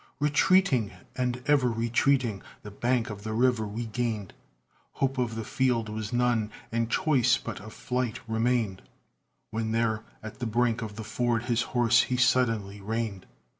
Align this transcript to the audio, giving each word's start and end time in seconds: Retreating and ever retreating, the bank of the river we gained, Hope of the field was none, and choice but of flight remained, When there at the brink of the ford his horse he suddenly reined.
Retreating 0.19 0.93
and 1.15 1.43
ever 1.45 1.69
retreating, 1.69 2.41
the 2.63 2.71
bank 2.71 3.11
of 3.11 3.21
the 3.21 3.33
river 3.33 3.67
we 3.67 3.85
gained, 3.85 4.33
Hope 4.93 5.19
of 5.19 5.35
the 5.35 5.43
field 5.43 5.89
was 5.89 6.11
none, 6.11 6.49
and 6.71 6.89
choice 6.89 7.37
but 7.37 7.61
of 7.61 7.71
flight 7.71 8.19
remained, 8.27 8.81
When 9.51 9.73
there 9.73 10.01
at 10.23 10.39
the 10.39 10.47
brink 10.47 10.81
of 10.81 10.95
the 10.95 11.03
ford 11.03 11.43
his 11.43 11.61
horse 11.77 12.01
he 12.01 12.17
suddenly 12.17 12.81
reined. 12.81 13.27